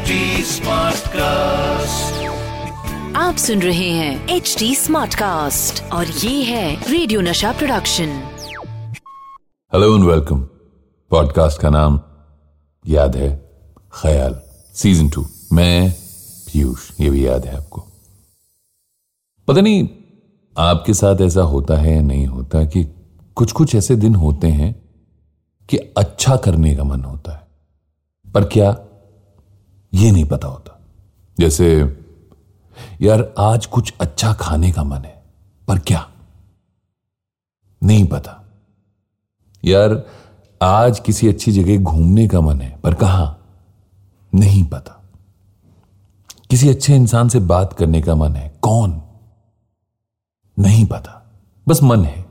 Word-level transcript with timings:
HD 0.00 0.08
cast 1.08 2.26
आप 3.16 3.36
सुन 3.36 3.62
रहे 3.62 3.90
हैं 3.90 4.28
एच 4.28 4.56
डी 4.58 4.74
स्मार्ट 4.74 5.14
कास्ट 5.14 5.92
और 5.92 6.06
ये 6.06 6.44
है 6.44 6.90
radio 6.90 7.20
Nasha 7.20 7.52
production 7.52 8.22
hello 9.72 9.96
and 9.96 10.04
welcome 10.04 10.40
podcast 11.10 11.60
का 11.60 11.70
नाम 11.70 12.00
याद 12.86 13.16
है 13.16 13.50
ख्याल. 13.92 14.40
सीज़न 14.74 15.08
टू 15.08 15.26
मैं 15.52 15.92
पीयूष. 16.46 16.90
ये 17.00 17.10
भी 17.10 17.26
याद 17.26 17.44
है 17.44 17.56
आपको. 17.56 17.84
पता 19.48 19.60
नहीं 19.60 19.88
आपके 20.58 20.94
साथ 20.94 21.20
ऐसा 21.20 21.42
होता 21.42 21.76
है 21.76 21.94
या 21.94 22.02
नहीं 22.02 22.26
होता 22.26 22.64
कि 22.64 22.84
कुछ 23.34 23.52
कुछ 23.52 23.74
ऐसे 23.74 23.96
दिन 23.96 24.14
होते 24.14 24.48
हैं 24.48 24.82
कि 25.68 25.76
अच्छा 25.76 26.36
करने 26.36 26.76
का 26.76 26.84
मन 26.84 27.04
होता 27.04 27.32
है. 27.32 27.46
पर 28.32 28.44
क्या 28.44 28.76
ये 29.94 30.12
नहीं 30.12 30.24
पता 30.24 30.48
होता। 30.48 30.80
जैसे, 31.40 31.76
यार, 33.00 33.34
आज 33.38 33.66
कुछ 33.66 33.94
अच्छा 34.00 34.32
खाने 34.32 34.72
का 34.72 34.84
मन 34.84 34.98
है, 34.98 35.24
पर 35.68 35.78
क्या? 35.78 36.12
नहीं 37.82 38.06
पता। 38.06 38.44
यार, 39.64 40.06
आज 40.62 41.00
किसी 41.00 41.28
अच्छी 41.28 41.52
जगह 41.52 41.82
घूमने 41.82 42.28
का 42.28 42.40
मन 42.40 42.60
है, 42.60 42.80
पर 42.80 42.94
कहा? 42.94 43.36
नहीं 44.34 44.64
पता। 44.64 44.92
किसी 46.50 46.68
अच्छे 46.68 46.96
इंसान 46.96 47.28
से 47.28 47.40
बात 47.40 47.72
करने 47.72 48.02
का 48.02 48.14
मन 48.14 48.32
है, 48.32 48.58
कौन? 48.62 49.02
नहीं 50.58 50.86
पता। 50.86 51.32
बस 51.68 51.82
मन 51.82 52.04
है। 52.04 52.26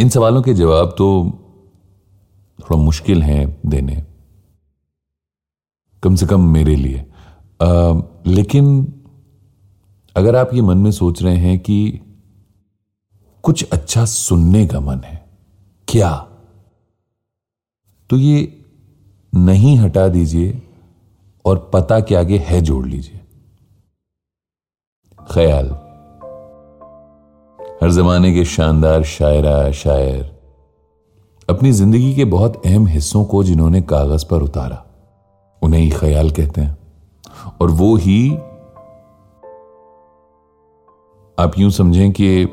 इन 0.00 0.08
सवालों 0.08 0.42
के 0.42 0.54
जवाब 0.54 0.94
तो 0.98 1.30
थोड़ा 2.60 2.82
मुश्किल 2.82 3.22
हैं 3.22 3.60
देने। 3.66 4.07
कम 6.02 6.14
से 6.14 6.26
कम 6.26 6.48
मेरे 6.48 6.76
लिए। 6.76 6.98
आ, 7.62 8.00
लेकिन 8.26 8.94
अगर 10.16 10.36
आप 10.36 10.50
ये 10.54 10.60
मन 10.60 10.78
में 10.78 10.90
सोच 10.90 11.22
रहे 11.22 11.36
हैं 11.36 11.58
कि 11.58 12.00
कुछ 13.42 13.68
अच्छा 13.72 14.04
सुनने 14.04 14.66
का 14.66 14.80
मन 14.80 15.00
है 15.04 15.28
क्या? 15.88 16.16
तो 18.10 18.16
ये 18.16 18.64
नहीं 19.34 19.78
हटा 19.78 20.08
दीजिए 20.08 20.62
और 21.44 21.70
पता 21.72 22.00
के 22.00 22.14
आगे 22.14 22.38
है 22.38 22.60
जोड़ 22.60 22.86
लीजिए। 22.86 23.20
ख्याल। 25.30 25.66
हर 27.82 27.90
जमाने 27.90 28.34
के 28.34 28.44
शानदार 28.44 29.02
शायरा 29.02 29.72
शायर 29.72 30.38
अपनी 31.48 31.72
ज़िंदगी 31.72 32.14
के 32.14 32.24
बहुत 32.24 32.66
अहम 32.66 32.86
हिस्सों 32.86 33.24
को 33.24 33.44
जिन्होंने 33.44 33.82
कागज़ 33.82 34.24
पर 34.30 34.42
उतारा। 34.42 34.84
उन्हें 35.62 35.80
ही 35.80 35.90
ख्याल 35.90 36.30
कहते 36.30 36.60
हैं। 36.60 36.78
और 37.60 37.70
वो 37.70 37.96
ही 37.96 38.36
आप 41.38 41.52
यूँ 41.58 41.70
समझें 41.70 42.12
कि 42.12 42.48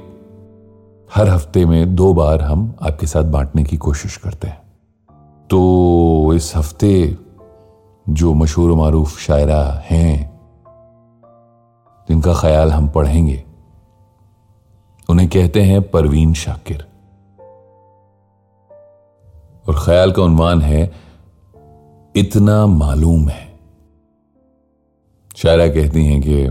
हर 1.16 1.30
हफ़्ते 1.30 1.66
में 1.66 1.96
दो 1.96 2.14
बार 2.14 2.42
हम 2.42 2.76
आपके 2.82 3.08
साथ 3.08 3.24
बांटने 3.24 3.64
की 3.64 3.78
कोशिश 3.78 4.18
करते 4.18 4.48
हैं। 4.48 4.62
तो 5.50 6.34
इस 6.36 6.56
हफ़्ते 6.56 7.18
जो 8.10 8.34
मशहूर 8.34 8.72
मारूफ 8.72 9.20
शायरा 9.20 9.64
हैं, 9.86 10.40
जिनका 12.10 12.34
ख्याल 12.34 12.72
हम 12.72 12.88
पढ़ेंगे, 12.90 13.44
उन्हें 15.10 15.30
कहते 15.30 15.62
हैं 15.62 15.92
परवीन 15.92 16.34
शाकिर। 16.34 16.88
और 19.68 19.76
ख्याल 19.86 20.12
का 20.12 20.24
उन्वान 20.24 20.62
है 20.62 20.92
इतना 22.16 22.66
मालूम 22.68 23.28
है। 23.30 23.44
शायरा 25.36 25.68
कहती 25.68 26.04
हैं 26.06 26.22
कि 26.22 26.44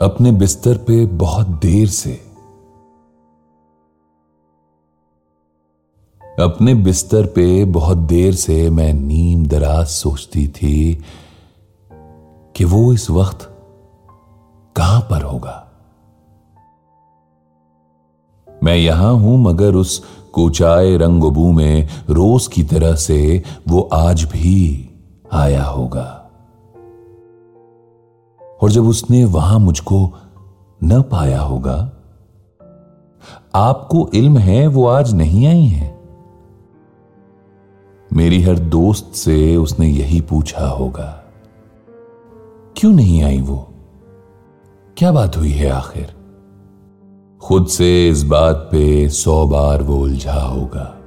अपने 0.00 0.32
बिस्तर 0.32 0.76
पे 0.78 1.04
बहुत 1.06 1.46
देर 1.62 1.86
से, 1.86 2.12
अपने 6.22 6.74
बिस्तर 6.74 7.26
पे 7.26 7.64
बहुत 7.64 7.98
देर 8.08 8.34
से 8.34 8.70
मैं 8.70 8.92
नीम 8.92 9.46
दराज 9.46 9.86
सोचती 9.86 10.46
थी 10.48 11.04
कि 12.54 12.64
वो 12.64 12.92
इस 12.92 13.10
वक्त 13.10 13.48
कहाँ 14.76 15.00
पर 15.00 15.22
होगा। 15.22 15.64
मैं 18.48 18.76
यहाँ 18.76 19.12
हूँ 19.14 19.36
मगर 19.42 19.74
उस 19.74 20.02
कोचाए 20.32 20.96
रंगबू 20.96 21.52
में 21.52 21.88
रोज 22.10 22.46
की 22.46 22.62
तरह 22.62 22.94
से 22.94 23.42
वो 23.68 23.80
आज 23.92 24.24
भी 24.24 24.88
आया 25.32 25.64
होगा। 25.64 26.14
और 28.62 28.70
जब 28.70 28.88
उसने 28.88 29.24
वहाँ 29.24 29.58
मुझको 29.58 30.12
न 30.84 31.02
पाया 31.02 31.40
होगा, 31.40 31.76
आपको 33.54 34.08
इल्म 34.14 34.38
है, 34.38 34.66
वो 34.66 34.86
आज 34.86 35.14
नहीं 35.14 35.46
आई 35.46 35.64
है? 35.64 35.98
मेरी 38.10 38.42
हर 38.42 38.58
दोस्त 38.58 39.10
से 39.14 39.56
उसने 39.56 39.86
यही 39.86 40.20
पूछा 40.20 40.66
होगा, 40.66 41.24
क्यों 42.76 42.92
नहीं 42.92 43.22
आई 43.22 43.40
वो? 43.40 43.68
क्या 44.96 45.12
बात 45.12 45.36
हुई 45.36 45.52
है 45.52 45.70
आखिर? 45.70 46.17
खुद 47.42 47.66
से 47.66 48.08
इस 48.08 48.22
बात 48.22 48.56
पे 48.56 49.08
सौ 49.08 49.46
बार 49.46 49.82
वो 49.82 49.96
उलझा 49.96 50.40
होगा। 50.40 50.98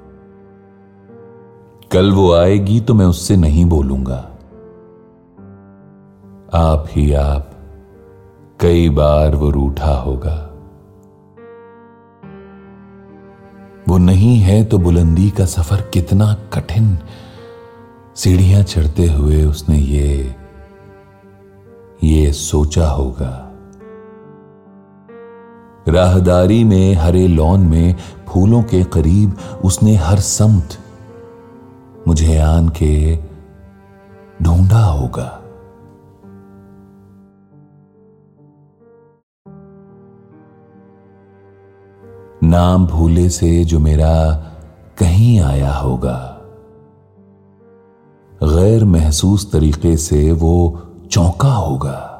कल 1.92 2.12
वो 2.12 2.34
आएगी 2.34 2.80
तो 2.82 2.94
मैं 2.94 3.06
उससे 3.06 3.36
नहीं 3.36 3.66
बोलूँगा। 3.66 4.18
आप 6.54 6.86
ही 6.92 7.14
आप, 7.14 7.52
कई 8.60 8.90
बार 8.90 9.36
वो 9.36 9.50
रूठा 9.50 9.94
होगा। 9.96 10.48
वो 13.90 13.98
नहीं 13.98 14.38
है 14.38 14.64
तो 14.64 14.78
बुलंदी 14.78 15.30
का 15.30 15.46
सफ़र 15.46 15.82
कितना 15.82 16.34
कठिन। 16.34 17.00
सीढ़ियाँ 18.16 18.64
चढ़ते 18.64 19.08
हुए 19.08 19.44
उसने 19.44 19.78
ये 19.78 20.36
ये 22.04 22.32
सोचा 22.32 22.88
होगा। 22.88 23.41
राहदारी 25.92 26.64
में, 26.64 26.96
हरे 26.96 27.28
लॉन 27.28 27.60
में, 27.60 27.96
फूलों 28.28 28.64
के 28.64 28.84
करीब 28.84 29.38
उसने 29.66 29.96
हर 29.96 30.20
समत 30.20 30.78
मुझे 32.08 32.38
आन 32.38 32.70
के 32.70 33.20
ढूंढा 34.42 34.84
होगा। 34.84 35.38
नाम 42.44 42.88
भूले 42.88 43.30
से 43.30 43.66
जो 43.66 43.80
मेरा 43.80 44.34
कहीं 44.98 45.40
आया 45.42 45.74
होगा। 45.74 46.38
गैर 48.44 48.86
महसूस 48.86 49.52
तरीके 49.52 49.98
से 49.98 50.32
वो 50.32 50.82
चौंका 51.12 51.54
होगा। 51.54 52.11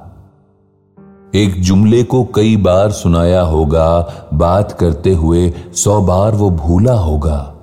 एक 1.36 1.62
जुमले 1.62 2.04
को 2.04 2.24
कई 2.24 2.58
बार 2.58 2.92
सुनाया 2.92 3.42
होगा, 3.42 4.14
बात 4.34 4.72
करते 4.72 5.14
हुए 5.14 5.54
सौ 5.74 6.02
बार 6.02 6.32
वो 6.32 6.50
भूला 6.50 6.94
होगा। 6.94 7.56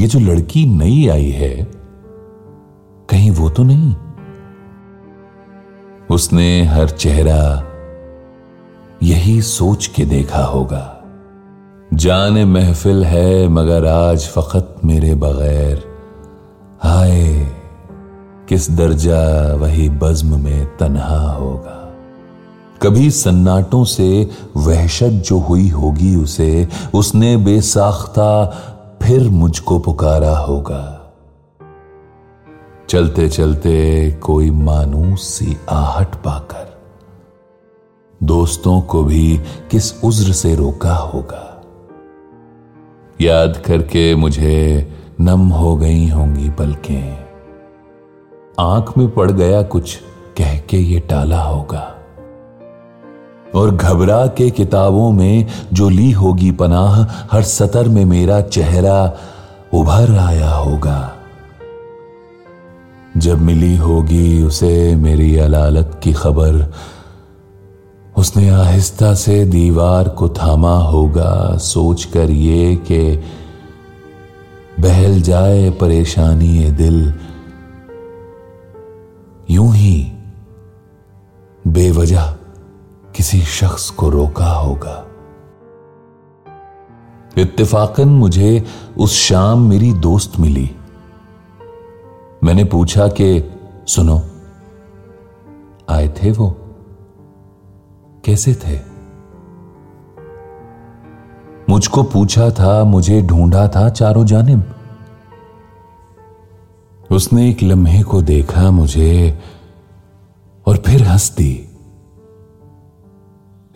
ये 0.00 0.06
जो 0.06 0.18
लड़की 0.18 0.66
नई 0.66 1.08
आई 1.08 1.30
है, 1.30 1.68
कहीं 3.10 3.30
वो 3.30 3.50
तो 3.50 3.62
नहीं? 3.62 3.94
उसने 6.10 6.64
हर 6.64 6.88
चेहरा 6.88 7.64
यही 9.02 9.42
सोच 9.42 9.86
के 9.86 10.04
देखा 10.04 10.42
होगा। 10.44 11.04
जाने 11.94 12.44
महफिल 12.44 13.04
है, 13.04 13.48
मगर 13.48 13.86
आज 13.86 14.26
फकत 14.26 14.76
मेरे 14.84 15.14
बगैर। 15.14 15.84
हाय। 16.82 17.59
किस 18.50 18.70
दर्जा 18.70 19.54
वही 19.54 19.88
बज्म 19.88 20.40
में 20.40 20.76
तन्हा 20.76 21.32
होगा। 21.32 21.94
कभी 22.82 23.10
सन्नाटों 23.10 23.84
से 23.84 24.30
वहशत 24.56 25.22
जो 25.26 25.38
हुई 25.38 25.68
होगी 25.68 26.16
उसे, 26.16 26.68
उसने 26.94 27.36
बेसाख्ता 27.36 28.46
फिर 29.02 29.28
मुझको 29.28 29.78
पुकारा 29.78 30.36
होगा। 30.38 31.12
चलते 32.88 33.28
चलते 33.28 34.10
कोई 34.10 34.50
मानूस 34.50 35.22
सी 35.22 35.56
आहट 35.70 36.14
पाकर, 36.14 36.66
दोस्तों 38.22 38.80
को 38.80 39.04
भी 39.04 39.40
किस 39.70 40.04
उज्र 40.04 40.32
से 40.32 40.54
रोका 40.54 40.94
होगा। 40.94 41.62
याद 43.20 43.62
करके 43.66 44.14
मुझे 44.14 44.92
नम 45.20 45.48
हो 45.48 45.76
गई 45.76 46.08
होंगी 46.08 46.50
पलकें। 46.50 47.29
आँख 48.60 48.98
में 48.98 49.10
पड़ 49.10 49.30
गया 49.30 49.62
कुछ, 49.62 49.96
कह 50.38 50.58
के 50.58 50.76
ये 50.76 51.00
टाला 51.00 51.42
होगा। 51.42 51.94
और 53.54 53.76
घबरा 53.76 54.26
के 54.26 54.50
किताबों 54.50 55.12
में 55.12 55.46
जो 55.72 55.88
ली 55.88 56.10
होगी 56.10 56.50
पनाह, 56.50 57.02
हर 57.32 57.42
सतर 57.42 57.88
में 57.88 58.04
मेरा 58.04 58.40
चेहरा 58.40 59.12
उभर 59.74 60.18
आया 60.18 60.50
होगा। 60.50 61.12
जब 63.16 63.40
मिली 63.40 63.76
होगी 63.76 64.42
उसे 64.42 64.96
मेरी 64.96 65.36
अलालत 65.36 66.00
की 66.02 66.12
खबर, 66.12 66.72
उसने 68.16 68.50
आहिस्ता 68.50 69.14
से 69.14 69.44
दीवार 69.44 70.08
को 70.08 70.28
थामा 70.28 70.78
होगा, 70.78 71.56
सोचकर 71.56 72.30
ये 72.30 72.76
कि 72.76 73.24
बहल 74.80 75.20
जाए 75.20 75.70
परेशानी 75.70 76.70
दिल 76.70 77.14
यूँ 79.50 79.74
ही 79.74 80.12
बेवजह 81.66 82.32
किसी 83.14 83.40
शख्स 83.40 83.90
को 83.90 84.10
रोका 84.10 84.46
होगा। 84.46 85.06
इत्तेफाकन 87.38 88.08
मुझे 88.08 88.64
उस 88.98 89.12
शाम 89.12 89.60
मेरी 89.60 89.92
दोस्त 89.92 90.32
मिली। 90.40 90.76
मैंने 92.44 92.64
पूछा 92.64 93.08
कि, 93.08 93.50
सुनो, 93.86 94.22
आए 95.88 96.08
थे 96.08 96.32
वो? 96.32 96.56
कैसे 98.24 98.54
थे? 98.54 98.80
मुझको 101.68 102.02
पूछा 102.02 102.50
था, 102.50 102.84
मुझे 102.84 103.22
ढूंढा 103.22 103.68
था 103.68 103.88
चारों 103.88 104.24
जानिब। 104.24 104.74
उसने 107.10 107.50
एक 107.50 107.62
लम्हे 107.62 108.02
को 108.02 108.22
देखा 108.22 108.70
मुझे 108.70 109.38
और 110.66 110.76
फिर 110.76 111.02
हंस 111.02 111.36
दी 111.36 111.66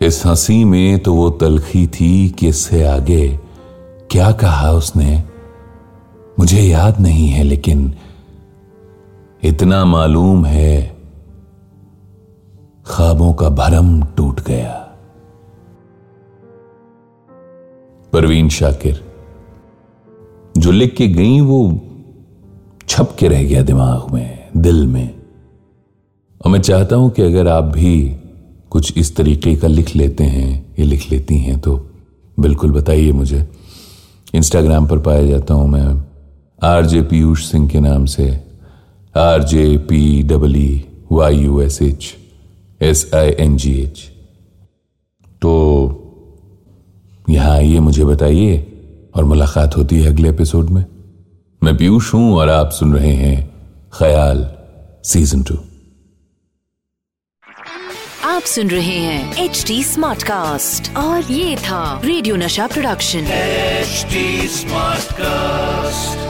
इस 0.01 0.25
हँसी 0.25 0.63
में 0.63 0.99
तो 0.99 1.13
वो 1.13 1.29
तलखी 1.29 1.87
थी 1.87 2.29
कि 2.29 2.47
इससे 2.47 2.83
आगे 2.85 3.39
क्या 4.11 4.31
कहा 4.31 4.71
उसने। 4.71 5.23
मुझे 6.39 6.61
याद 6.61 6.99
नहीं 6.99 7.27
है, 7.29 7.43
लेकिन 7.43 7.93
इतना 9.43 9.85
मालूम 9.85 10.45
है 10.45 10.97
ख्वाबों 12.85 13.33
का 13.33 13.49
भरम 13.49 14.01
टूट 14.03 14.41
गया। 14.41 14.73
परवीन 18.13 18.49
शाकिर, 18.49 19.13
जो 20.57 20.71
लिख 20.71 20.95
के 20.95 21.07
गई 21.07 21.39
वो 21.41 21.81
छप 22.87 23.15
के 23.19 23.27
रह 23.27 23.43
गया 23.43 23.61
दिमाग 23.63 24.13
में, 24.13 24.49
दिल 24.57 24.85
में। 24.87 25.13
और 26.41 26.51
मैं 26.51 26.59
चाहता 26.61 26.95
हूँ 26.95 27.09
कि 27.09 27.21
अगर 27.21 27.47
आप 27.47 27.63
भी 27.65 27.95
कुछ 28.71 28.97
इस 28.97 29.15
तरीके 29.15 29.55
का 29.55 29.67
लिख 29.67 29.95
लेते 29.95 30.23
हैं, 30.23 30.75
या 30.79 30.85
लिख 30.85 31.11
लेती 31.11 31.37
हैं 31.37 31.59
तो 31.59 31.75
बिल्कुल 32.37 32.71
बताइए 32.71 33.11
मुझे। 33.11 33.45
इंस्टाग्राम 34.33 34.87
पर 34.87 34.99
पाया 34.99 35.25
जाता 35.25 35.53
हूँ 35.53 35.67
मैं 35.69 35.85
आर 36.59 36.85
जे 36.85 37.01
पीयूष 37.03 37.45
सिंह 37.45 37.67
के 37.69 37.79
नाम 37.79 38.05
से। 38.05 38.29
R 39.15 39.43
J 39.43 39.77
P 39.89 40.21
double 40.23 40.85
Y 41.11 41.37
U 41.37 41.61
S 41.61 41.81
H 41.81 42.15
S 42.81 43.09
I 43.15 43.29
N 43.39 43.57
G 43.57 43.73
H 43.81 43.99
तो 45.41 45.51
यहाँ 47.29 47.51
आइए, 47.51 47.79
मुझे 47.79 48.05
बताइए, 48.05 48.57
और 49.15 49.23
मुलाकात 49.23 49.77
होती 49.77 49.99
है 50.01 50.11
अगले 50.11 50.29
एपिसोड 50.29 50.69
में। 50.69 50.83
मैं 51.65 51.75
पीयूष 51.77 52.13
हूँ 52.13 52.35
और 52.37 52.49
आप 52.49 52.71
सुन 52.71 52.93
रहे 52.93 53.13
हैं 53.15 53.37
ख्याल 53.93 54.45
सीज़न 55.03 55.41
टू। 55.43 55.55
आप 58.29 58.41
सुन 58.41 58.69
रहे 58.69 58.97
हैं 58.97 59.43
एच 59.43 59.63
डी 59.67 59.83
स्मार्ट 59.83 60.23
कास्ट 60.23 60.91
और 60.97 61.31
ये 61.31 61.55
था 61.57 62.01
radio 62.05 62.35
Nasha 62.35 62.67
production. 62.67 63.27
HD 63.31 64.47
smart 64.47 65.11
cast 65.13 66.24